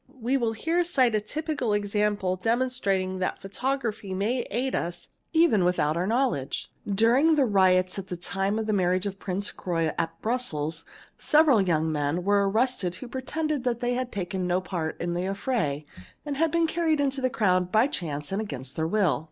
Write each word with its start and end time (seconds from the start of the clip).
We 0.19 0.35
will 0.35 0.53
here 0.53 0.83
cite 0.83 1.13
a 1.13 1.21
typical 1.21 1.73
example 1.73 2.35
demonstrating 2.35 3.19
that 3.19 3.39
photography 3.39 4.15
'May 4.15 4.47
aid 4.49 4.73
us 4.73 5.09
even 5.31 5.63
without 5.63 5.95
our 5.95 6.07
knowledge. 6.07 6.71
During 6.89 7.35
the 7.35 7.45
riots 7.45 7.99
at 7.99 8.07
the 8.07 8.17
time 8.17 8.57
'of 8.57 8.65
the 8.65 8.73
marriage 8.73 9.05
of 9.05 9.19
Prince 9.19 9.51
Croy 9.51 9.91
at 9.99 10.19
Brussels 10.19 10.85
several 11.19 11.61
young 11.61 11.91
men 11.91 12.23
were 12.23 12.41
irrested 12.41 12.95
who 12.95 13.07
pretended 13.07 13.63
that 13.63 13.79
they 13.79 13.93
had 13.93 14.11
taken 14.11 14.47
no 14.47 14.59
part 14.59 14.99
in 14.99 15.13
the 15.13 15.27
affray 15.27 15.85
and; 16.25 16.51
been 16.51 16.65
carried 16.65 16.99
into 16.99 17.21
the 17.21 17.29
crowd 17.29 17.71
by 17.71 17.85
chance 17.85 18.31
and 18.31 18.41
against 18.41 18.75
their 18.75 18.87
will. 18.87 19.19